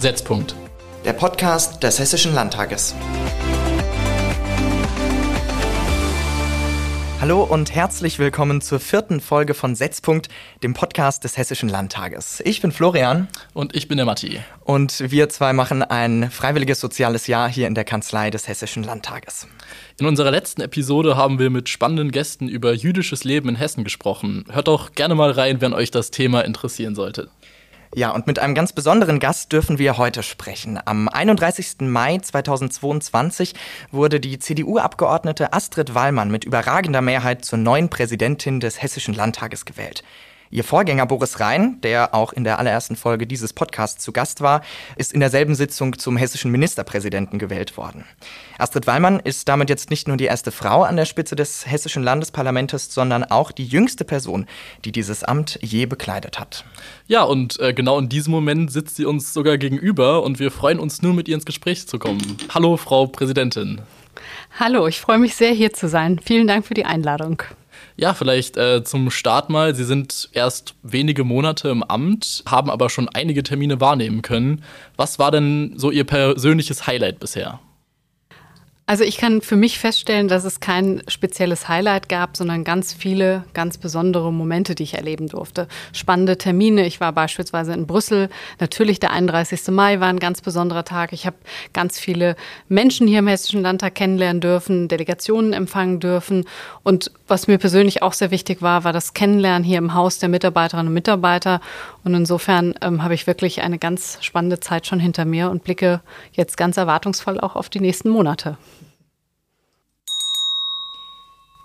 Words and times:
Setzpunkt. 0.00 0.54
Der 1.04 1.12
Podcast 1.12 1.82
des 1.82 1.98
Hessischen 1.98 2.34
Landtages. 2.34 2.94
Hallo 7.20 7.42
und 7.42 7.74
herzlich 7.74 8.18
willkommen 8.18 8.62
zur 8.62 8.80
vierten 8.80 9.20
Folge 9.20 9.52
von 9.52 9.74
Setzpunkt, 9.74 10.30
dem 10.62 10.72
Podcast 10.72 11.24
des 11.24 11.36
Hessischen 11.36 11.68
Landtages. 11.68 12.40
Ich 12.46 12.62
bin 12.62 12.72
Florian. 12.72 13.28
Und 13.52 13.76
ich 13.76 13.88
bin 13.88 13.98
der 13.98 14.06
Matti. 14.06 14.40
Und 14.64 15.10
wir 15.10 15.28
zwei 15.28 15.52
machen 15.52 15.82
ein 15.82 16.30
freiwilliges 16.30 16.80
soziales 16.80 17.26
Jahr 17.26 17.50
hier 17.50 17.66
in 17.66 17.74
der 17.74 17.84
Kanzlei 17.84 18.30
des 18.30 18.48
Hessischen 18.48 18.84
Landtages. 18.84 19.48
In 19.98 20.06
unserer 20.06 20.30
letzten 20.30 20.62
Episode 20.62 21.18
haben 21.18 21.38
wir 21.38 21.50
mit 21.50 21.68
spannenden 21.68 22.10
Gästen 22.10 22.48
über 22.48 22.72
jüdisches 22.72 23.24
Leben 23.24 23.50
in 23.50 23.56
Hessen 23.56 23.84
gesprochen. 23.84 24.46
Hört 24.50 24.68
doch 24.68 24.92
gerne 24.92 25.14
mal 25.14 25.30
rein, 25.30 25.60
wenn 25.60 25.74
euch 25.74 25.90
das 25.90 26.10
Thema 26.10 26.40
interessieren 26.40 26.94
sollte. 26.94 27.28
Ja, 27.92 28.10
und 28.12 28.28
mit 28.28 28.38
einem 28.38 28.54
ganz 28.54 28.72
besonderen 28.72 29.18
Gast 29.18 29.50
dürfen 29.50 29.80
wir 29.80 29.98
heute 29.98 30.22
sprechen. 30.22 30.78
Am 30.84 31.08
31. 31.08 31.80
Mai 31.80 32.18
2022 32.18 33.54
wurde 33.90 34.20
die 34.20 34.38
CDU-Abgeordnete 34.38 35.52
Astrid 35.52 35.92
Wallmann 35.92 36.30
mit 36.30 36.44
überragender 36.44 37.00
Mehrheit 37.00 37.44
zur 37.44 37.58
neuen 37.58 37.88
Präsidentin 37.88 38.60
des 38.60 38.80
Hessischen 38.80 39.14
Landtages 39.14 39.64
gewählt. 39.64 40.04
Ihr 40.52 40.64
Vorgänger 40.64 41.06
Boris 41.06 41.38
Rhein, 41.38 41.80
der 41.82 42.12
auch 42.12 42.32
in 42.32 42.42
der 42.42 42.58
allerersten 42.58 42.96
Folge 42.96 43.24
dieses 43.24 43.52
Podcasts 43.52 44.02
zu 44.02 44.10
Gast 44.10 44.40
war, 44.40 44.62
ist 44.96 45.12
in 45.12 45.20
derselben 45.20 45.54
Sitzung 45.54 45.96
zum 45.96 46.16
hessischen 46.16 46.50
Ministerpräsidenten 46.50 47.38
gewählt 47.38 47.76
worden. 47.76 48.04
Astrid 48.58 48.88
Wallmann 48.88 49.20
ist 49.20 49.48
damit 49.48 49.70
jetzt 49.70 49.90
nicht 49.90 50.08
nur 50.08 50.16
die 50.16 50.24
erste 50.24 50.50
Frau 50.50 50.82
an 50.82 50.96
der 50.96 51.04
Spitze 51.04 51.36
des 51.36 51.70
hessischen 51.70 52.02
Landesparlamentes, 52.02 52.92
sondern 52.92 53.22
auch 53.22 53.52
die 53.52 53.64
jüngste 53.64 54.04
Person, 54.04 54.46
die 54.84 54.90
dieses 54.90 55.22
Amt 55.22 55.56
je 55.62 55.86
bekleidet 55.86 56.40
hat. 56.40 56.64
Ja, 57.06 57.22
und 57.22 57.60
äh, 57.60 57.72
genau 57.72 58.00
in 58.00 58.08
diesem 58.08 58.32
Moment 58.32 58.72
sitzt 58.72 58.96
sie 58.96 59.04
uns 59.04 59.32
sogar 59.32 59.56
gegenüber 59.56 60.24
und 60.24 60.40
wir 60.40 60.50
freuen 60.50 60.80
uns 60.80 61.00
nur 61.00 61.14
mit 61.14 61.28
ihr 61.28 61.36
ins 61.36 61.44
Gespräch 61.44 61.86
zu 61.86 62.00
kommen. 62.00 62.38
Hallo, 62.52 62.76
Frau 62.76 63.06
Präsidentin. 63.06 63.82
Hallo, 64.58 64.88
ich 64.88 65.00
freue 65.00 65.18
mich 65.18 65.36
sehr, 65.36 65.52
hier 65.52 65.72
zu 65.72 65.88
sein. 65.88 66.18
Vielen 66.18 66.48
Dank 66.48 66.66
für 66.66 66.74
die 66.74 66.84
Einladung. 66.84 67.40
Ja, 68.00 68.14
vielleicht 68.14 68.56
äh, 68.56 68.82
zum 68.82 69.10
Start 69.10 69.50
mal. 69.50 69.74
Sie 69.74 69.84
sind 69.84 70.30
erst 70.32 70.74
wenige 70.82 71.22
Monate 71.22 71.68
im 71.68 71.82
Amt, 71.82 72.42
haben 72.46 72.70
aber 72.70 72.88
schon 72.88 73.10
einige 73.10 73.42
Termine 73.42 73.78
wahrnehmen 73.78 74.22
können. 74.22 74.64
Was 74.96 75.18
war 75.18 75.30
denn 75.30 75.74
so 75.76 75.90
Ihr 75.90 76.04
persönliches 76.04 76.86
Highlight 76.86 77.20
bisher? 77.20 77.60
Also 78.90 79.04
ich 79.04 79.18
kann 79.18 79.40
für 79.40 79.54
mich 79.54 79.78
feststellen, 79.78 80.26
dass 80.26 80.42
es 80.42 80.58
kein 80.58 81.00
spezielles 81.06 81.68
Highlight 81.68 82.08
gab, 82.08 82.36
sondern 82.36 82.64
ganz 82.64 82.92
viele 82.92 83.44
ganz 83.54 83.78
besondere 83.78 84.32
Momente, 84.32 84.74
die 84.74 84.82
ich 84.82 84.94
erleben 84.94 85.28
durfte. 85.28 85.68
Spannende 85.92 86.38
Termine. 86.38 86.84
Ich 86.84 87.00
war 87.00 87.12
beispielsweise 87.12 87.72
in 87.72 87.86
Brüssel. 87.86 88.30
Natürlich 88.58 88.98
der 88.98 89.12
31. 89.12 89.68
Mai 89.68 90.00
war 90.00 90.08
ein 90.08 90.18
ganz 90.18 90.40
besonderer 90.40 90.84
Tag. 90.84 91.12
Ich 91.12 91.24
habe 91.24 91.36
ganz 91.72 92.00
viele 92.00 92.34
Menschen 92.68 93.06
hier 93.06 93.20
im 93.20 93.28
Hessischen 93.28 93.62
Landtag 93.62 93.94
kennenlernen 93.94 94.40
dürfen, 94.40 94.88
Delegationen 94.88 95.52
empfangen 95.52 96.00
dürfen. 96.00 96.46
Und 96.82 97.12
was 97.28 97.46
mir 97.46 97.58
persönlich 97.58 98.02
auch 98.02 98.12
sehr 98.12 98.32
wichtig 98.32 98.60
war, 98.60 98.82
war 98.82 98.92
das 98.92 99.14
Kennenlernen 99.14 99.62
hier 99.62 99.78
im 99.78 99.94
Haus 99.94 100.18
der 100.18 100.28
Mitarbeiterinnen 100.28 100.88
und 100.88 100.94
Mitarbeiter. 100.94 101.60
Und 102.02 102.14
insofern 102.14 102.74
ähm, 102.80 103.02
habe 103.02 103.14
ich 103.14 103.26
wirklich 103.26 103.62
eine 103.62 103.78
ganz 103.78 104.18
spannende 104.22 104.60
Zeit 104.60 104.86
schon 104.86 105.00
hinter 105.00 105.24
mir 105.24 105.50
und 105.50 105.64
blicke 105.64 106.00
jetzt 106.32 106.56
ganz 106.56 106.76
erwartungsvoll 106.76 107.40
auch 107.40 107.56
auf 107.56 107.68
die 107.68 107.80
nächsten 107.80 108.08
Monate. 108.08 108.56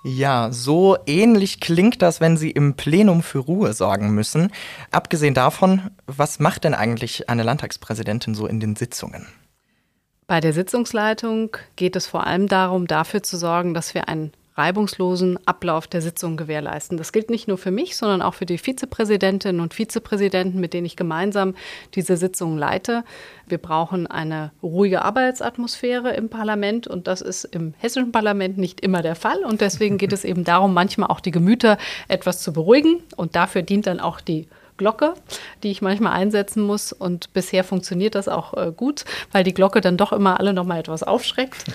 Ja, 0.07 0.51
so 0.51 0.97
ähnlich 1.07 1.59
klingt 1.59 2.03
das, 2.03 2.21
wenn 2.21 2.37
Sie 2.37 2.51
im 2.51 2.75
Plenum 2.75 3.23
für 3.23 3.39
Ruhe 3.39 3.73
sorgen 3.73 4.11
müssen. 4.11 4.51
Abgesehen 4.91 5.33
davon, 5.33 5.89
was 6.05 6.37
macht 6.39 6.63
denn 6.63 6.75
eigentlich 6.75 7.27
eine 7.27 7.41
Landtagspräsidentin 7.41 8.35
so 8.35 8.45
in 8.45 8.59
den 8.59 8.75
Sitzungen? 8.75 9.25
Bei 10.27 10.41
der 10.41 10.53
Sitzungsleitung 10.53 11.57
geht 11.75 11.95
es 11.95 12.05
vor 12.05 12.27
allem 12.27 12.47
darum, 12.47 12.85
dafür 12.85 13.23
zu 13.23 13.35
sorgen, 13.35 13.73
dass 13.73 13.95
wir 13.95 14.07
ein 14.07 14.31
reibungslosen 14.55 15.37
Ablauf 15.45 15.87
der 15.87 16.01
Sitzung 16.01 16.37
gewährleisten. 16.37 16.97
Das 16.97 17.11
gilt 17.11 17.29
nicht 17.29 17.47
nur 17.47 17.57
für 17.57 17.71
mich, 17.71 17.95
sondern 17.97 18.21
auch 18.21 18.33
für 18.33 18.45
die 18.45 18.57
Vizepräsidentinnen 18.57 19.61
und 19.61 19.73
Vizepräsidenten, 19.73 20.59
mit 20.59 20.73
denen 20.73 20.85
ich 20.85 20.95
gemeinsam 20.95 21.55
diese 21.93 22.17
Sitzung 22.17 22.57
leite. 22.57 23.03
Wir 23.47 23.57
brauchen 23.57 24.07
eine 24.07 24.51
ruhige 24.63 25.01
Arbeitsatmosphäre 25.01 26.13
im 26.13 26.29
Parlament 26.29 26.87
und 26.87 27.07
das 27.07 27.21
ist 27.21 27.43
im 27.45 27.73
hessischen 27.77 28.11
Parlament 28.11 28.57
nicht 28.57 28.81
immer 28.81 29.01
der 29.01 29.15
Fall. 29.15 29.43
Und 29.43 29.61
deswegen 29.61 29.97
geht 29.97 30.13
es 30.13 30.23
eben 30.23 30.43
darum, 30.43 30.73
manchmal 30.73 31.09
auch 31.09 31.19
die 31.19 31.31
Gemüter 31.31 31.77
etwas 32.07 32.41
zu 32.41 32.53
beruhigen. 32.53 33.03
Und 33.17 33.35
dafür 33.35 33.61
dient 33.61 33.87
dann 33.87 33.99
auch 33.99 34.21
die 34.21 34.47
Glocke, 34.77 35.13
die 35.63 35.71
ich 35.71 35.81
manchmal 35.81 36.13
einsetzen 36.13 36.63
muss. 36.63 36.93
Und 36.93 37.33
bisher 37.33 37.63
funktioniert 37.63 38.15
das 38.15 38.27
auch 38.27 38.53
äh, 38.55 38.71
gut, 38.75 39.05
weil 39.31 39.43
die 39.43 39.53
Glocke 39.53 39.81
dann 39.81 39.97
doch 39.97 40.11
immer 40.13 40.39
alle 40.39 40.53
noch 40.53 40.65
mal 40.65 40.79
etwas 40.79 41.03
aufschreckt. 41.03 41.65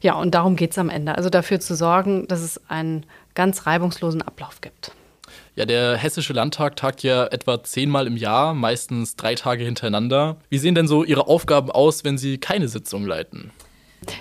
Ja, 0.00 0.14
und 0.14 0.34
darum 0.34 0.56
geht 0.56 0.72
es 0.72 0.78
am 0.78 0.90
Ende. 0.90 1.14
Also 1.14 1.30
dafür 1.30 1.60
zu 1.60 1.76
sorgen, 1.76 2.26
dass 2.26 2.40
es 2.40 2.60
einen 2.68 3.06
ganz 3.36 3.66
reibungslosen 3.66 4.20
Ablauf 4.20 4.60
gibt. 4.60 4.90
Ja, 5.54 5.64
der 5.64 5.96
Hessische 5.96 6.32
Landtag 6.32 6.74
tagt 6.74 7.04
ja 7.04 7.26
etwa 7.26 7.62
zehnmal 7.62 8.08
im 8.08 8.16
Jahr, 8.16 8.52
meistens 8.52 9.14
drei 9.14 9.36
Tage 9.36 9.64
hintereinander. 9.64 10.38
Wie 10.48 10.58
sehen 10.58 10.74
denn 10.74 10.88
so 10.88 11.04
Ihre 11.04 11.28
Aufgaben 11.28 11.70
aus, 11.70 12.04
wenn 12.04 12.18
Sie 12.18 12.38
keine 12.38 12.66
Sitzung 12.66 13.06
leiten? 13.06 13.52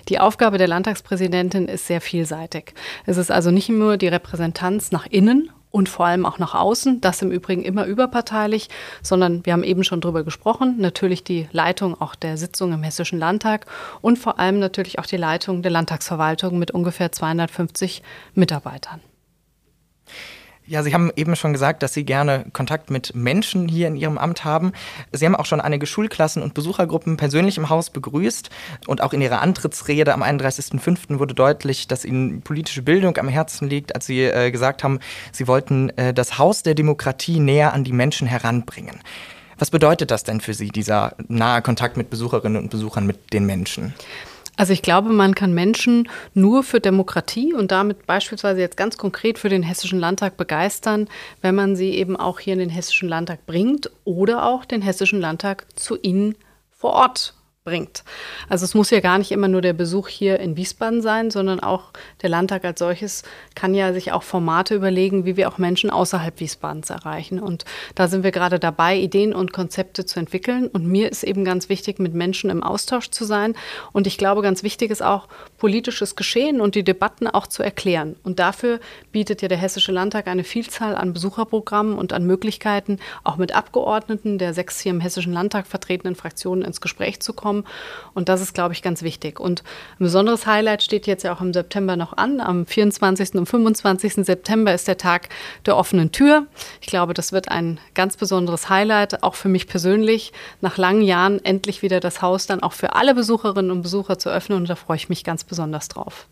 Die 0.09 0.19
Aufgabe 0.19 0.57
der 0.57 0.67
Landtagspräsidentin 0.67 1.67
ist 1.67 1.87
sehr 1.87 2.01
vielseitig. 2.01 2.73
Es 3.05 3.17
ist 3.17 3.31
also 3.31 3.49
nicht 3.49 3.69
nur 3.69 3.97
die 3.97 4.07
Repräsentanz 4.07 4.91
nach 4.91 5.07
innen 5.07 5.49
und 5.71 5.89
vor 5.89 6.05
allem 6.05 6.25
auch 6.25 6.37
nach 6.37 6.53
außen. 6.53 7.01
Das 7.01 7.21
im 7.21 7.31
Übrigen 7.31 7.63
immer 7.63 7.85
überparteilich, 7.85 8.69
sondern 9.01 9.45
wir 9.45 9.53
haben 9.53 9.63
eben 9.63 9.83
schon 9.83 10.01
drüber 10.01 10.23
gesprochen. 10.23 10.75
Natürlich 10.77 11.23
die 11.23 11.47
Leitung 11.51 11.99
auch 11.99 12.15
der 12.15 12.37
Sitzung 12.37 12.73
im 12.73 12.83
Hessischen 12.83 13.19
Landtag 13.19 13.65
und 14.01 14.19
vor 14.19 14.39
allem 14.39 14.59
natürlich 14.59 14.99
auch 14.99 15.05
die 15.05 15.17
Leitung 15.17 15.61
der 15.61 15.71
Landtagsverwaltung 15.71 16.59
mit 16.59 16.71
ungefähr 16.71 17.11
250 17.11 18.03
Mitarbeitern. 18.35 19.01
Ja, 20.71 20.83
Sie 20.83 20.93
haben 20.93 21.11
eben 21.17 21.35
schon 21.35 21.51
gesagt, 21.51 21.83
dass 21.83 21.93
Sie 21.93 22.05
gerne 22.05 22.45
Kontakt 22.53 22.91
mit 22.91 23.13
Menschen 23.13 23.67
hier 23.67 23.89
in 23.89 23.97
Ihrem 23.97 24.17
Amt 24.17 24.45
haben. 24.45 24.71
Sie 25.11 25.25
haben 25.25 25.35
auch 25.35 25.45
schon 25.45 25.59
einige 25.59 25.85
Schulklassen 25.85 26.41
und 26.41 26.53
Besuchergruppen 26.53 27.17
persönlich 27.17 27.57
im 27.57 27.67
Haus 27.67 27.89
begrüßt. 27.89 28.49
Und 28.87 29.01
auch 29.01 29.11
in 29.11 29.19
Ihrer 29.19 29.41
Antrittsrede 29.41 30.13
am 30.13 30.23
31.05. 30.23 31.19
wurde 31.19 31.33
deutlich, 31.33 31.89
dass 31.89 32.05
Ihnen 32.05 32.41
politische 32.41 32.83
Bildung 32.83 33.17
am 33.17 33.27
Herzen 33.27 33.67
liegt, 33.67 33.95
als 33.95 34.05
Sie 34.05 34.21
äh, 34.21 34.49
gesagt 34.49 34.85
haben, 34.85 35.01
Sie 35.33 35.45
wollten 35.45 35.89
äh, 35.97 36.13
das 36.13 36.37
Haus 36.37 36.63
der 36.63 36.73
Demokratie 36.73 37.41
näher 37.41 37.73
an 37.73 37.83
die 37.83 37.91
Menschen 37.91 38.25
heranbringen. 38.25 39.01
Was 39.59 39.71
bedeutet 39.71 40.09
das 40.09 40.23
denn 40.23 40.39
für 40.39 40.53
Sie, 40.53 40.69
dieser 40.69 41.17
nahe 41.27 41.61
Kontakt 41.61 41.97
mit 41.97 42.09
Besucherinnen 42.09 42.63
und 42.63 42.69
Besuchern, 42.69 43.05
mit 43.05 43.33
den 43.33 43.45
Menschen? 43.45 43.93
Also 44.61 44.73
ich 44.73 44.83
glaube, 44.83 45.09
man 45.09 45.33
kann 45.33 45.55
Menschen 45.55 46.07
nur 46.35 46.61
für 46.61 46.79
Demokratie 46.79 47.51
und 47.51 47.71
damit 47.71 48.05
beispielsweise 48.05 48.59
jetzt 48.59 48.77
ganz 48.77 48.95
konkret 48.95 49.39
für 49.39 49.49
den 49.49 49.63
Hessischen 49.63 49.99
Landtag 49.99 50.37
begeistern, 50.37 51.07
wenn 51.41 51.55
man 51.55 51.75
sie 51.75 51.95
eben 51.95 52.15
auch 52.15 52.39
hier 52.39 52.53
in 52.53 52.59
den 52.59 52.69
Hessischen 52.69 53.09
Landtag 53.09 53.47
bringt 53.47 53.89
oder 54.03 54.45
auch 54.45 54.63
den 54.63 54.83
Hessischen 54.83 55.19
Landtag 55.19 55.65
zu 55.75 55.97
ihnen 55.99 56.35
vor 56.69 56.91
Ort 56.91 57.33
bringt. 57.63 58.03
Also 58.49 58.65
es 58.65 58.73
muss 58.73 58.89
ja 58.89 59.01
gar 59.01 59.19
nicht 59.19 59.31
immer 59.31 59.47
nur 59.47 59.61
der 59.61 59.73
Besuch 59.73 60.07
hier 60.07 60.39
in 60.39 60.57
Wiesbaden 60.57 61.03
sein, 61.03 61.29
sondern 61.29 61.59
auch 61.59 61.91
der 62.23 62.29
Landtag 62.29 62.65
als 62.65 62.79
solches 62.79 63.21
kann 63.53 63.75
ja 63.75 63.93
sich 63.93 64.11
auch 64.11 64.23
Formate 64.23 64.73
überlegen, 64.73 65.25
wie 65.25 65.37
wir 65.37 65.47
auch 65.47 65.59
Menschen 65.59 65.91
außerhalb 65.91 66.39
Wiesbadens 66.39 66.89
erreichen. 66.89 67.39
Und 67.39 67.65
da 67.93 68.07
sind 68.07 68.23
wir 68.23 68.31
gerade 68.31 68.57
dabei, 68.57 68.97
Ideen 68.97 69.35
und 69.35 69.53
Konzepte 69.53 70.07
zu 70.07 70.19
entwickeln. 70.19 70.69
Und 70.69 70.87
mir 70.87 71.11
ist 71.11 71.21
eben 71.23 71.45
ganz 71.45 71.69
wichtig, 71.69 71.99
mit 71.99 72.15
Menschen 72.15 72.49
im 72.49 72.63
Austausch 72.63 73.11
zu 73.11 73.25
sein. 73.25 73.53
Und 73.91 74.07
ich 74.07 74.17
glaube, 74.17 74.41
ganz 74.41 74.63
wichtig 74.63 74.89
ist 74.89 75.03
auch, 75.03 75.27
politisches 75.59 76.15
Geschehen 76.15 76.61
und 76.61 76.73
die 76.73 76.83
Debatten 76.83 77.27
auch 77.27 77.45
zu 77.45 77.61
erklären. 77.61 78.15
Und 78.23 78.39
dafür 78.39 78.79
bietet 79.11 79.43
ja 79.43 79.47
der 79.47 79.59
Hessische 79.59 79.91
Landtag 79.91 80.25
eine 80.27 80.43
Vielzahl 80.43 80.95
an 80.95 81.13
Besucherprogrammen 81.13 81.93
und 81.95 82.11
an 82.11 82.25
Möglichkeiten, 82.25 82.97
auch 83.23 83.37
mit 83.37 83.53
Abgeordneten 83.53 84.39
der 84.39 84.55
sechs 84.55 84.79
hier 84.79 84.89
im 84.89 84.99
Hessischen 84.99 85.33
Landtag 85.33 85.67
vertretenen 85.67 86.15
Fraktionen 86.15 86.63
ins 86.63 86.81
Gespräch 86.81 87.19
zu 87.19 87.33
kommen 87.33 87.51
kommen. 87.61 88.11
Und 88.13 88.29
das 88.29 88.41
ist, 88.41 88.53
glaube 88.53 88.73
ich, 88.73 88.81
ganz 88.81 89.03
wichtig. 89.03 89.39
Und 89.39 89.63
ein 89.99 90.03
besonderes 90.03 90.45
Highlight 90.45 90.83
steht 90.83 91.07
jetzt 91.07 91.23
ja 91.23 91.33
auch 91.33 91.41
im 91.41 91.53
September 91.53 91.95
noch 91.95 92.17
an. 92.17 92.41
Am 92.41 92.65
24. 92.65 93.35
und 93.35 93.45
25. 93.45 94.25
September 94.25 94.73
ist 94.73 94.87
der 94.87 94.97
Tag 94.97 95.29
der 95.65 95.77
offenen 95.77 96.11
Tür. 96.11 96.45
Ich 96.81 96.87
glaube, 96.87 97.13
das 97.13 97.31
wird 97.31 97.49
ein 97.49 97.79
ganz 97.93 98.17
besonderes 98.17 98.69
Highlight, 98.69 99.23
auch 99.23 99.35
für 99.35 99.49
mich 99.49 99.67
persönlich, 99.67 100.33
nach 100.59 100.77
langen 100.77 101.01
Jahren 101.01 101.43
endlich 101.43 101.81
wieder 101.81 101.99
das 101.99 102.21
Haus 102.21 102.47
dann 102.47 102.61
auch 102.61 102.73
für 102.73 102.95
alle 102.95 103.15
Besucherinnen 103.15 103.71
und 103.71 103.81
Besucher 103.81 104.19
zu 104.19 104.29
öffnen. 104.29 104.57
Und 104.57 104.69
da 104.69 104.75
freue 104.75 104.97
ich 104.97 105.09
mich 105.09 105.23
ganz 105.23 105.43
besonders 105.43 105.87
drauf. 105.87 106.27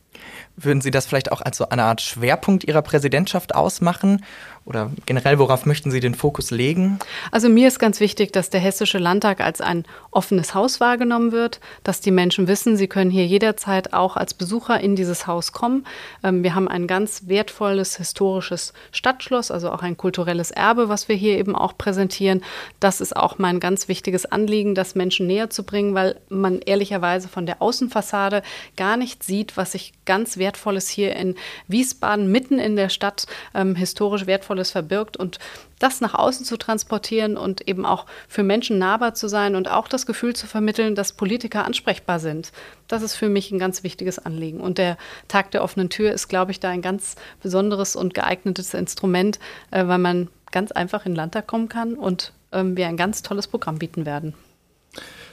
Würden 0.56 0.82
Sie 0.82 0.92
das 0.92 1.06
vielleicht 1.06 1.32
auch 1.32 1.42
als 1.42 1.58
so 1.58 1.70
eine 1.70 1.84
Art 1.84 2.02
Schwerpunkt 2.02 2.64
Ihrer 2.64 2.82
Präsidentschaft 2.82 3.56
ausmachen? 3.56 4.24
Oder 4.66 4.92
generell, 5.08 5.40
worauf 5.40 5.66
möchten 5.66 5.90
Sie 5.90 6.00
den 6.00 6.14
Fokus 6.14 6.52
legen? 6.52 7.00
Also 7.32 7.50
mir 7.50 7.68
ist 7.68 7.80
ganz 7.80 8.00
wichtig, 8.00 8.32
dass 8.32 8.52
der 8.52 8.60
Hessische 8.60 9.00
Landtag 9.00 9.42
als 9.42 9.62
ein 9.62 9.86
offenes 10.12 10.54
Haus 10.54 10.80
wahrgenommen 10.80 11.32
wird, 11.32 11.60
dass 11.84 12.02
die 12.02 12.12
Menschen 12.12 12.48
wissen, 12.48 12.78
sie 12.78 12.88
können 12.88 13.10
hier 13.10 13.26
jederzeit 13.26 13.94
auch 13.94 14.16
als 14.16 14.36
Besucher 14.36 14.80
in 14.80 14.96
dieses 14.96 15.26
Haus 15.26 15.54
kommen. 15.54 15.88
Ähm, 16.24 16.44
wir 16.44 16.54
haben 16.54 16.68
ein 16.68 16.86
ganz 16.86 17.24
wertvolles 17.28 17.98
historisches 17.98 18.74
Stadtschloss, 18.92 19.50
also 19.50 19.72
auch 19.72 19.82
ein 19.82 19.98
kulturelles 19.98 20.52
Erbe, 20.52 20.88
was 20.88 21.08
wir 21.08 21.16
hier 21.16 21.38
eben 21.38 21.56
auch 21.56 21.78
präsentieren. 21.78 22.44
Das 22.80 23.02
ist 23.02 23.16
auch 23.16 23.40
mein 23.40 23.60
ganz 23.60 23.88
wichtiges 23.88 24.26
Anliegen, 24.28 24.76
das 24.76 24.94
Menschen 24.94 25.26
näher 25.26 25.50
zu 25.50 25.64
bringen, 25.64 25.96
weil 25.96 26.20
man 26.30 26.60
ehrlicherweise 26.60 27.28
von 27.28 27.48
der 27.48 27.62
Außenfassade 27.62 28.44
gar 28.78 28.98
nicht 28.98 29.24
sieht, 29.24 29.58
was 29.58 29.72
sich 29.72 29.94
ganz 30.10 30.38
Wertvolles 30.38 30.90
hier 30.90 31.16
in 31.16 31.36
Wiesbaden 31.68 32.32
mitten 32.32 32.58
in 32.58 32.76
der 32.76 32.90
Stadt 32.90 33.28
ähm, 33.54 33.76
historisch 33.76 34.26
wertvolles 34.26 34.72
verbirgt 34.72 35.18
und 35.18 35.38
das 35.78 36.02
nach 36.02 36.16
außen 36.16 36.48
zu 36.48 36.58
transportieren 36.58 37.38
und 37.38 37.68
eben 37.68 37.86
auch 37.86 38.08
für 38.28 38.42
Menschen 38.42 38.80
nahbar 38.80 39.14
zu 39.14 39.28
sein 39.28 39.56
und 39.56 39.70
auch 39.70 39.88
das 39.88 40.08
Gefühl 40.08 40.36
zu 40.36 40.48
vermitteln, 40.48 40.96
dass 40.96 41.14
Politiker 41.14 41.64
ansprechbar 41.64 42.20
sind. 42.20 42.52
Das 42.88 43.04
ist 43.04 43.14
für 43.14 43.30
mich 43.30 43.52
ein 43.52 43.60
ganz 43.60 43.84
wichtiges 43.84 44.18
Anliegen. 44.18 44.62
Und 44.62 44.80
der 44.80 44.98
Tag 45.28 45.52
der 45.52 45.64
offenen 45.64 45.92
Tür 45.92 46.12
ist, 46.12 46.28
glaube 46.28 46.50
ich, 46.50 46.60
da 46.60 46.70
ein 46.70 46.82
ganz 46.82 47.16
besonderes 47.44 47.96
und 47.96 48.16
geeignetes 48.16 48.74
Instrument, 48.74 49.38
äh, 49.70 49.86
weil 49.86 50.00
man 50.00 50.28
ganz 50.52 50.72
einfach 50.72 51.06
in 51.06 51.12
den 51.12 51.18
Landtag 51.18 51.46
kommen 51.46 51.70
kann 51.70 51.94
und 51.94 52.34
ähm, 52.52 52.76
wir 52.76 52.88
ein 52.88 52.98
ganz 52.98 53.22
tolles 53.22 53.48
Programm 53.48 53.78
bieten 53.78 54.08
werden. 54.08 54.34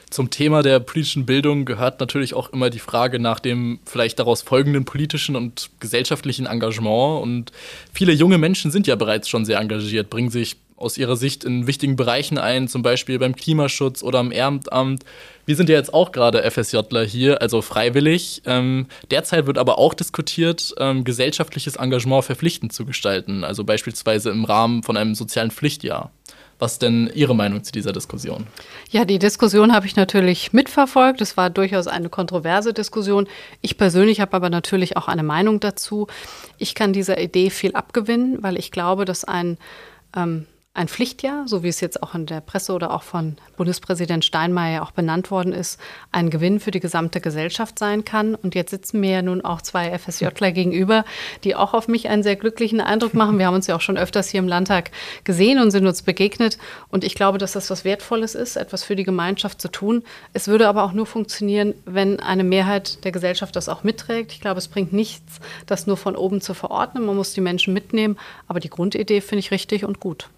Zum 0.09 0.29
Thema 0.29 0.63
der 0.63 0.79
politischen 0.79 1.25
Bildung 1.25 1.65
gehört 1.65 1.99
natürlich 1.99 2.33
auch 2.33 2.53
immer 2.53 2.69
die 2.69 2.79
Frage 2.79 3.19
nach 3.19 3.39
dem 3.39 3.79
vielleicht 3.85 4.19
daraus 4.19 4.41
folgenden 4.41 4.85
politischen 4.85 5.35
und 5.35 5.69
gesellschaftlichen 5.81 6.45
Engagement. 6.45 7.21
Und 7.21 7.51
viele 7.91 8.13
junge 8.13 8.37
Menschen 8.37 8.71
sind 8.71 8.87
ja 8.87 8.95
bereits 8.95 9.27
schon 9.27 9.43
sehr 9.43 9.59
engagiert, 9.59 10.09
bringen 10.09 10.29
sich 10.29 10.55
aus 10.77 10.97
ihrer 10.97 11.15
Sicht 11.15 11.43
in 11.43 11.67
wichtigen 11.67 11.95
Bereichen 11.95 12.37
ein, 12.37 12.67
zum 12.67 12.83
Beispiel 12.83 13.19
beim 13.19 13.35
Klimaschutz 13.35 14.03
oder 14.03 14.19
am 14.19 14.31
Ehrenamt. 14.31 15.03
Wir 15.45 15.55
sind 15.55 15.69
ja 15.69 15.75
jetzt 15.75 15.93
auch 15.93 16.11
gerade 16.11 16.49
FSJler 16.49 17.03
hier, 17.03 17.41
also 17.41 17.61
freiwillig. 17.61 18.43
Ähm, 18.45 18.85
derzeit 19.09 19.47
wird 19.47 19.57
aber 19.57 19.79
auch 19.79 19.93
diskutiert, 19.93 20.73
ähm, 20.77 21.03
gesellschaftliches 21.03 21.77
Engagement 21.77 22.23
verpflichtend 22.23 22.73
zu 22.73 22.85
gestalten, 22.85 23.43
also 23.43 23.63
beispielsweise 23.63 24.29
im 24.29 24.45
Rahmen 24.45 24.83
von 24.83 24.97
einem 24.97 25.15
sozialen 25.15 25.51
Pflichtjahr. 25.51 26.11
Was 26.59 26.79
denn 26.79 27.09
Ihre 27.13 27.35
Meinung 27.35 27.63
zu 27.63 27.71
dieser 27.71 27.93
Diskussion? 27.93 28.47
Ja, 28.89 29.05
die 29.05 29.19
Diskussion 29.19 29.73
habe 29.73 29.85
ich 29.85 29.95
natürlich 29.95 30.53
mitverfolgt. 30.53 31.21
Es 31.21 31.37
war 31.37 31.51
durchaus 31.51 31.85
eine 31.85 32.09
kontroverse 32.09 32.73
Diskussion. 32.73 33.27
Ich 33.61 33.77
persönlich 33.77 34.21
habe 34.21 34.33
aber 34.33 34.49
natürlich 34.49 34.97
auch 34.97 35.07
eine 35.07 35.23
Meinung 35.23 35.59
dazu. 35.59 36.07
Ich 36.57 36.73
kann 36.73 36.93
dieser 36.93 37.21
Idee 37.21 37.51
viel 37.51 37.73
abgewinnen, 37.73 38.41
weil 38.41 38.57
ich 38.57 38.71
glaube, 38.71 39.05
dass 39.05 39.23
ein 39.23 39.57
ähm, 40.15 40.47
ein 40.77 40.87
Pflichtjahr, 40.87 41.47
so 41.47 41.63
wie 41.63 41.69
es 41.69 41.81
jetzt 41.81 42.03
auch 42.03 42.13
in 42.13 42.27
der 42.27 42.39
Presse 42.39 42.71
oder 42.71 42.93
auch 42.93 43.01
von 43.01 43.37
Bundespräsident 43.57 44.23
Steinmeier 44.23 44.83
auch 44.83 44.91
benannt 44.91 45.31
worden 45.31 45.51
ist, 45.51 45.79
ein 46.11 46.29
Gewinn 46.29 46.59
für 46.59 46.69
die 46.69 46.79
gesamte 46.79 47.19
Gesellschaft 47.19 47.79
sein 47.79 48.05
kann. 48.05 48.35
Und 48.35 48.53
jetzt 48.53 48.69
sitzen 48.69 48.99
mir 48.99 49.09
ja 49.09 49.21
nun 49.23 49.43
auch 49.43 49.63
zwei 49.63 49.97
FSJler 49.97 50.51
gegenüber, 50.51 51.03
die 51.43 51.55
auch 51.55 51.73
auf 51.73 51.87
mich 51.87 52.09
einen 52.09 52.21
sehr 52.21 52.35
glücklichen 52.35 52.79
Eindruck 52.79 53.15
machen. 53.15 53.39
Wir 53.39 53.47
haben 53.47 53.55
uns 53.55 53.65
ja 53.65 53.75
auch 53.75 53.81
schon 53.81 53.97
öfters 53.97 54.29
hier 54.29 54.37
im 54.37 54.47
Landtag 54.47 54.91
gesehen 55.23 55.59
und 55.59 55.71
sind 55.71 55.87
uns 55.87 56.03
begegnet. 56.03 56.59
Und 56.89 57.03
ich 57.03 57.15
glaube, 57.15 57.39
dass 57.39 57.53
das 57.53 57.71
was 57.71 57.83
Wertvolles 57.83 58.35
ist, 58.35 58.55
etwas 58.55 58.83
für 58.83 58.95
die 58.95 59.03
Gemeinschaft 59.03 59.59
zu 59.59 59.69
tun. 59.69 60.03
Es 60.33 60.47
würde 60.47 60.67
aber 60.67 60.83
auch 60.83 60.93
nur 60.93 61.07
funktionieren, 61.07 61.73
wenn 61.85 62.19
eine 62.19 62.43
Mehrheit 62.43 63.03
der 63.03 63.11
Gesellschaft 63.11 63.55
das 63.55 63.67
auch 63.67 63.83
mitträgt. 63.83 64.31
Ich 64.31 64.41
glaube, 64.41 64.59
es 64.59 64.67
bringt 64.67 64.93
nichts, 64.93 65.39
das 65.65 65.87
nur 65.87 65.97
von 65.97 66.15
oben 66.15 66.39
zu 66.39 66.53
verordnen. 66.53 67.03
Man 67.03 67.15
muss 67.15 67.33
die 67.33 67.41
Menschen 67.41 67.73
mitnehmen. 67.73 68.15
Aber 68.47 68.59
die 68.59 68.69
Grundidee 68.69 69.21
finde 69.21 69.39
ich 69.39 69.49
richtig 69.49 69.83
und 69.83 69.99
gut. 69.99 70.29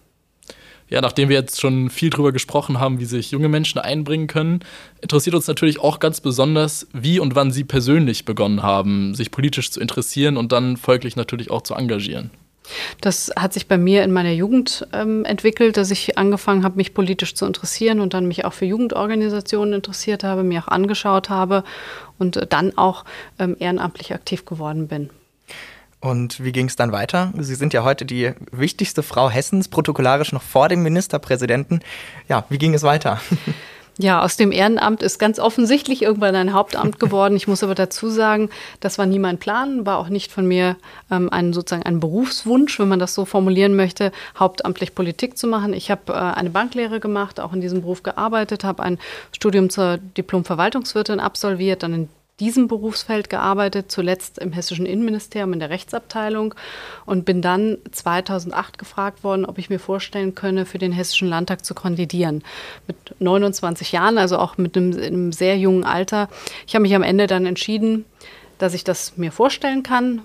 Ja, 0.90 1.00
nachdem 1.00 1.28
wir 1.28 1.36
jetzt 1.36 1.60
schon 1.60 1.88
viel 1.88 2.10
darüber 2.10 2.32
gesprochen 2.32 2.80
haben, 2.80 2.98
wie 2.98 3.04
sich 3.04 3.30
junge 3.30 3.48
Menschen 3.48 3.78
einbringen 3.78 4.26
können, 4.26 4.60
interessiert 5.00 5.36
uns 5.36 5.46
natürlich 5.46 5.78
auch 5.78 6.00
ganz 6.00 6.20
besonders, 6.20 6.88
wie 6.92 7.20
und 7.20 7.36
wann 7.36 7.52
Sie 7.52 7.62
persönlich 7.62 8.24
begonnen 8.24 8.62
haben, 8.62 9.14
sich 9.14 9.30
politisch 9.30 9.70
zu 9.70 9.80
interessieren 9.80 10.36
und 10.36 10.50
dann 10.50 10.76
folglich 10.76 11.14
natürlich 11.14 11.50
auch 11.50 11.62
zu 11.62 11.74
engagieren. 11.74 12.30
Das 13.00 13.32
hat 13.36 13.52
sich 13.52 13.68
bei 13.68 13.78
mir 13.78 14.04
in 14.04 14.12
meiner 14.12 14.32
Jugend 14.32 14.86
ähm, 14.92 15.24
entwickelt, 15.24 15.76
dass 15.76 15.90
ich 15.90 16.18
angefangen 16.18 16.64
habe, 16.64 16.76
mich 16.76 16.94
politisch 16.94 17.34
zu 17.34 17.46
interessieren 17.46 18.00
und 18.00 18.14
dann 18.14 18.26
mich 18.26 18.44
auch 18.44 18.52
für 18.52 18.66
Jugendorganisationen 18.66 19.74
interessiert 19.74 20.24
habe, 20.24 20.42
mir 20.42 20.62
auch 20.62 20.68
angeschaut 20.68 21.30
habe 21.30 21.64
und 22.18 22.52
dann 22.52 22.76
auch 22.76 23.04
ähm, 23.38 23.56
ehrenamtlich 23.58 24.12
aktiv 24.12 24.44
geworden 24.44 24.88
bin. 24.88 25.10
Und 26.00 26.42
wie 26.42 26.52
ging 26.52 26.66
es 26.66 26.76
dann 26.76 26.92
weiter? 26.92 27.32
Sie 27.38 27.54
sind 27.54 27.74
ja 27.74 27.84
heute 27.84 28.06
die 28.06 28.32
wichtigste 28.50 29.02
Frau 29.02 29.28
Hessens, 29.28 29.68
protokollarisch 29.68 30.32
noch 30.32 30.42
vor 30.42 30.68
dem 30.68 30.82
Ministerpräsidenten. 30.82 31.80
Ja, 32.28 32.44
wie 32.48 32.58
ging 32.58 32.74
es 32.74 32.82
weiter? 32.82 33.20
Ja, 34.02 34.22
aus 34.22 34.38
dem 34.38 34.50
Ehrenamt 34.50 35.02
ist 35.02 35.18
ganz 35.18 35.38
offensichtlich 35.38 36.00
irgendwann 36.00 36.34
ein 36.34 36.54
Hauptamt 36.54 36.98
geworden. 37.00 37.36
Ich 37.36 37.48
muss 37.48 37.62
aber 37.62 37.74
dazu 37.74 38.08
sagen, 38.08 38.48
das 38.80 38.96
war 38.96 39.04
nie 39.04 39.18
mein 39.18 39.36
Plan, 39.36 39.84
war 39.84 39.98
auch 39.98 40.08
nicht 40.08 40.32
von 40.32 40.46
mir 40.46 40.76
ähm, 41.10 41.28
ein 41.30 41.52
sozusagen 41.52 41.82
ein 41.82 42.00
Berufswunsch, 42.00 42.78
wenn 42.78 42.88
man 42.88 42.98
das 42.98 43.14
so 43.14 43.26
formulieren 43.26 43.76
möchte, 43.76 44.10
hauptamtlich 44.38 44.94
Politik 44.94 45.36
zu 45.36 45.46
machen. 45.46 45.74
Ich 45.74 45.90
habe 45.90 46.14
äh, 46.14 46.16
eine 46.16 46.48
Banklehre 46.48 46.98
gemacht, 46.98 47.40
auch 47.40 47.52
in 47.52 47.60
diesem 47.60 47.82
Beruf 47.82 48.02
gearbeitet, 48.02 48.64
habe 48.64 48.82
ein 48.82 48.98
Studium 49.32 49.68
zur 49.68 49.98
Diplom-Verwaltungswirtin 49.98 51.20
absolviert, 51.20 51.82
dann 51.82 51.92
in 51.92 52.08
diesem 52.40 52.66
Berufsfeld 52.66 53.30
gearbeitet, 53.30 53.92
zuletzt 53.92 54.38
im 54.38 54.52
hessischen 54.52 54.86
Innenministerium 54.86 55.52
in 55.52 55.60
der 55.60 55.70
Rechtsabteilung 55.70 56.54
und 57.06 57.24
bin 57.24 57.42
dann 57.42 57.78
2008 57.92 58.78
gefragt 58.78 59.22
worden, 59.22 59.44
ob 59.44 59.58
ich 59.58 59.70
mir 59.70 59.78
vorstellen 59.78 60.34
könne, 60.34 60.66
für 60.66 60.78
den 60.78 60.92
hessischen 60.92 61.28
Landtag 61.28 61.64
zu 61.64 61.74
kandidieren. 61.74 62.42
Mit 62.88 62.96
29 63.18 63.92
Jahren, 63.92 64.18
also 64.18 64.38
auch 64.38 64.56
mit 64.58 64.76
einem, 64.76 64.98
einem 64.98 65.32
sehr 65.32 65.58
jungen 65.58 65.84
Alter. 65.84 66.28
Ich 66.66 66.74
habe 66.74 66.82
mich 66.82 66.94
am 66.94 67.02
Ende 67.02 67.26
dann 67.26 67.46
entschieden, 67.46 68.06
dass 68.58 68.74
ich 68.74 68.82
das 68.82 69.16
mir 69.16 69.32
vorstellen 69.32 69.82
kann, 69.82 70.22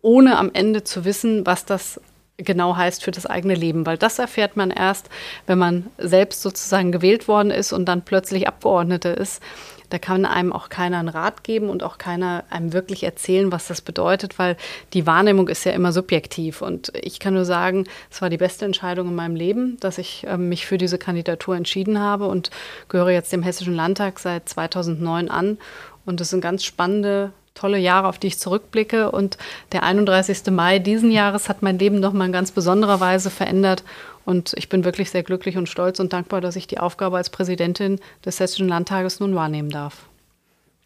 ohne 0.00 0.38
am 0.38 0.50
Ende 0.52 0.84
zu 0.84 1.04
wissen, 1.04 1.44
was 1.46 1.64
das 1.64 2.00
genau 2.36 2.76
heißt 2.76 3.02
für 3.02 3.10
das 3.10 3.26
eigene 3.26 3.54
Leben, 3.54 3.86
weil 3.86 3.96
das 3.96 4.18
erfährt 4.18 4.56
man 4.56 4.70
erst, 4.70 5.08
wenn 5.46 5.58
man 5.58 5.86
selbst 5.98 6.42
sozusagen 6.42 6.92
gewählt 6.92 7.28
worden 7.28 7.50
ist 7.50 7.72
und 7.72 7.86
dann 7.86 8.02
plötzlich 8.02 8.46
Abgeordnete 8.46 9.08
ist. 9.08 9.42
Da 9.90 9.98
kann 9.98 10.24
einem 10.24 10.52
auch 10.52 10.68
keiner 10.68 10.98
einen 10.98 11.08
Rat 11.08 11.44
geben 11.44 11.68
und 11.68 11.82
auch 11.82 11.98
keiner 11.98 12.44
einem 12.50 12.72
wirklich 12.72 13.02
erzählen, 13.04 13.52
was 13.52 13.68
das 13.68 13.80
bedeutet, 13.80 14.38
weil 14.38 14.56
die 14.92 15.06
Wahrnehmung 15.06 15.48
ist 15.48 15.64
ja 15.64 15.72
immer 15.72 15.92
subjektiv. 15.92 16.62
Und 16.62 16.92
ich 16.94 17.20
kann 17.20 17.34
nur 17.34 17.44
sagen, 17.44 17.86
es 18.10 18.22
war 18.22 18.30
die 18.30 18.36
beste 18.36 18.64
Entscheidung 18.64 19.08
in 19.08 19.14
meinem 19.14 19.36
Leben, 19.36 19.76
dass 19.80 19.98
ich 19.98 20.26
äh, 20.26 20.36
mich 20.36 20.66
für 20.66 20.78
diese 20.78 20.98
Kandidatur 20.98 21.56
entschieden 21.56 22.00
habe 22.00 22.26
und 22.26 22.50
gehöre 22.88 23.10
jetzt 23.10 23.32
dem 23.32 23.42
Hessischen 23.42 23.74
Landtag 23.74 24.18
seit 24.18 24.48
2009 24.48 25.30
an. 25.30 25.58
Und 26.04 26.20
es 26.20 26.30
sind 26.30 26.40
ganz 26.40 26.64
spannende 26.64 27.32
tolle 27.56 27.78
Jahre, 27.78 28.06
auf 28.06 28.18
die 28.18 28.28
ich 28.28 28.38
zurückblicke. 28.38 29.10
Und 29.10 29.36
der 29.72 29.82
31. 29.82 30.46
Mai 30.52 30.78
diesen 30.78 31.10
Jahres 31.10 31.48
hat 31.48 31.62
mein 31.62 31.78
Leben 31.78 31.98
nochmal 31.98 32.28
in 32.28 32.32
ganz 32.32 32.52
besonderer 32.52 33.00
Weise 33.00 33.30
verändert. 33.30 33.82
Und 34.24 34.54
ich 34.56 34.68
bin 34.68 34.84
wirklich 34.84 35.10
sehr 35.10 35.22
glücklich 35.22 35.56
und 35.56 35.68
stolz 35.68 35.98
und 35.98 36.12
dankbar, 36.12 36.40
dass 36.40 36.56
ich 36.56 36.66
die 36.66 36.78
Aufgabe 36.78 37.16
als 37.16 37.30
Präsidentin 37.30 38.00
des 38.24 38.38
Hessischen 38.38 38.68
Landtages 38.68 39.20
nun 39.20 39.34
wahrnehmen 39.34 39.70
darf. 39.70 40.06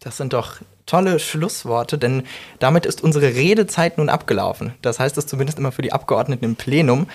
Das 0.03 0.17
sind 0.17 0.33
doch 0.33 0.55
tolle 0.87 1.19
Schlussworte, 1.19 1.99
denn 1.99 2.23
damit 2.57 2.87
ist 2.87 3.03
unsere 3.03 3.35
Redezeit 3.35 3.99
nun 3.99 4.09
abgelaufen. 4.09 4.73
Das 4.81 4.99
heißt 4.99 5.15
es 5.19 5.27
zumindest 5.27 5.59
immer 5.59 5.71
für 5.71 5.83
die 5.83 5.93
Abgeordneten 5.93 6.43
im 6.43 6.55
Plenum. 6.55 7.05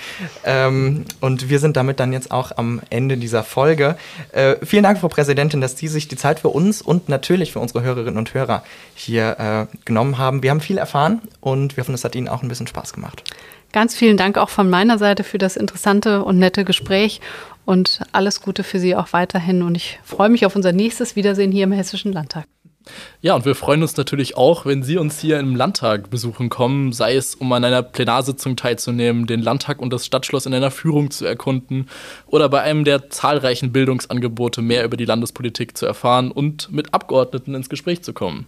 Ähm, 0.45 1.05
und 1.21 1.51
wir 1.51 1.59
sind 1.59 1.77
damit 1.77 1.99
dann 1.99 2.13
jetzt 2.13 2.31
auch 2.31 2.53
am 2.57 2.81
Ende 2.89 3.17
dieser 3.17 3.43
Folge. 3.43 3.97
Äh, 4.31 4.65
vielen 4.65 4.85
Dank, 4.85 5.01
Frau 5.01 5.09
Präsidentin, 5.09 5.61
dass 5.61 5.77
Sie 5.77 5.89
sich 5.89 6.07
die 6.07 6.17
Zeit 6.17 6.39
für 6.39 6.51
uns 6.51 6.81
und 6.81 7.09
natürlich 7.09 7.53
für 7.53 7.59
unsere 7.59 7.83
Hörerinnen 7.83 8.19
und 8.19 8.35
Hörer 8.35 8.63
hier 8.95 9.69
äh, 9.73 9.77
genommen 9.85 10.17
haben. 10.17 10.45
Wir 10.45 10.51
haben 10.51 10.61
viel 10.61 10.79
erfahren 10.79 11.23
und 11.41 11.77
wir 11.77 11.83
hoffen, 11.83 11.95
es 11.95 12.05
hat 12.05 12.15
Ihnen 12.15 12.29
auch 12.29 12.45
ein 12.45 12.49
bisschen 12.49 12.69
Spaß 12.69 12.93
gemacht. 12.93 13.25
Ganz 13.73 13.97
vielen 13.97 14.17
Dank 14.17 14.39
auch 14.39 14.49
von 14.49 14.71
meiner 14.71 14.97
Seite 14.97 15.25
für 15.25 15.39
das 15.39 15.57
interessante 15.57 16.23
und 16.23 16.39
nette 16.39 16.65
Gespräch 16.65 17.21
und 17.65 18.03
alles 18.13 18.41
Gute 18.43 18.63
für 18.63 18.79
Sie 18.79 18.95
auch 18.95 19.13
weiterhin. 19.13 19.63
Und 19.63 19.75
ich 19.75 19.99
freue 20.05 20.29
mich 20.29 20.47
auf 20.47 20.55
unser 20.55 20.71
nächstes 20.71 21.17
Wiedersehen 21.17 21.51
hier 21.51 21.65
im 21.65 21.73
Hessischen 21.73 22.13
Landtag. 22.13 22.47
Ja, 23.21 23.35
und 23.35 23.45
wir 23.45 23.55
freuen 23.55 23.83
uns 23.83 23.97
natürlich 23.97 24.37
auch, 24.37 24.67
wenn 24.67 24.83
Sie 24.83 24.97
uns 24.97 25.19
hier 25.19 25.41
im 25.41 25.57
Landtag 25.57 26.11
besuchen 26.11 26.49
kommen, 26.49 26.93
sei 26.93 27.17
es 27.17 27.35
um 27.35 27.53
an 27.53 27.65
einer 27.65 27.83
Plenarsitzung 27.83 28.57
teilzunehmen, 28.57 29.27
den 29.27 29.43
Landtag 29.43 29.81
und 29.81 29.93
das 29.93 30.07
Stadtschloss 30.07 30.47
in 30.47 30.55
einer 30.55 30.71
Führung 30.71 31.11
zu 31.11 31.27
erkunden 31.27 31.89
oder 32.27 32.49
bei 32.49 32.63
einem 32.63 32.85
der 32.85 33.11
zahlreichen 33.11 33.73
Bildungsangebote 33.73 34.63
mehr 34.63 34.85
über 34.85 34.97
die 34.97 35.05
Landespolitik 35.05 35.77
zu 35.77 35.87
erfahren 35.87 36.31
und 36.31 36.73
mit 36.73 36.95
Abgeordneten 36.95 37.55
ins 37.55 37.69
Gespräch 37.69 38.03
zu 38.03 38.13
kommen. 38.13 38.47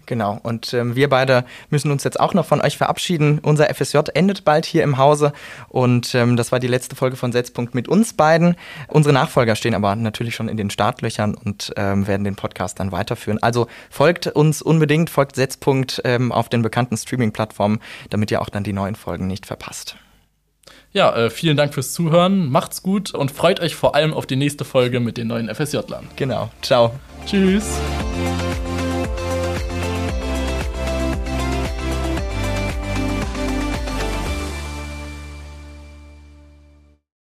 Genau. 0.07 0.39
Und 0.43 0.73
ähm, 0.73 0.95
wir 0.95 1.09
beide 1.09 1.45
müssen 1.71 1.91
uns 1.91 2.05
jetzt 2.05 2.19
auch 2.19 2.33
noch 2.33 2.47
von 2.47 2.61
euch 2.61 2.77
verabschieden. 2.77 3.41
Unser 3.43 3.73
FSJ 3.75 3.99
endet 4.15 4.45
bald 4.45 4.65
hier 4.65 4.83
im 4.83 4.99
Hause. 4.99 5.33
Und 5.69 6.15
ähm, 6.15 6.37
das 6.37 6.53
war 6.53 6.61
die 6.61 6.69
letzte 6.69 6.97
Folge 6.97 7.17
von 7.17 7.33
Setzpunkt 7.33 7.75
mit 7.75 7.89
uns 7.89 8.15
beiden. 8.15 8.57
Unsere 8.89 9.13
Nachfolger 9.13 9.57
stehen 9.57 9.75
aber 9.75 9.95
natürlich 9.97 10.35
schon 10.35 10.49
in 10.49 10.57
den 10.57 10.71
Startlöchern 10.71 11.35
und 11.35 11.73
ähm, 11.77 12.07
werden 12.07 12.25
den 12.25 12.37
Podcast 12.37 12.81
dann 12.81 12.93
weiterführen. 12.93 13.43
Also 13.43 13.67
folgt 13.91 14.29
uns 14.29 14.63
unbedingt, 14.63 15.11
folgt 15.11 15.37
Setzpunkt 15.37 16.01
ähm, 16.05 16.33
auf 16.33 16.49
den 16.49 16.63
bekannten 16.63 16.97
Streaming-Plattformen, 16.97 17.81
damit 18.11 18.31
ihr 18.31 18.41
auch 18.41 18.49
dann 18.49 18.65
die 18.65 18.73
neuen 18.73 18.95
Folgen 18.95 19.27
nicht 19.27 19.47
verpasst. 19.47 19.97
Ja, 20.93 21.15
äh, 21.15 21.31
vielen 21.31 21.57
Dank 21.59 21.75
fürs 21.75 21.93
Zuhören. 21.93 22.51
Macht's 22.51 22.83
gut 22.83 23.13
und 23.13 23.31
freut 23.31 23.61
euch 23.61 23.75
vor 23.75 23.95
allem 23.95 24.15
auf 24.15 24.25
die 24.25 24.37
nächste 24.37 24.65
Folge 24.65 24.99
mit 24.99 25.19
den 25.19 25.27
neuen 25.27 25.55
FSJ-Lern. 25.55 26.09
Genau. 26.17 26.51
Ciao. 26.63 26.93
Tschüss. 27.27 27.79